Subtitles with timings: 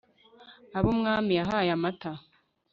[0.77, 2.11] abo umwami yahaye amata